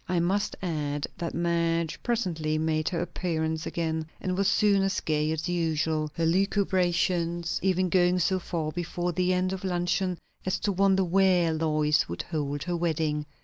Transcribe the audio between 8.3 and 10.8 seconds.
far before the end of luncheon as to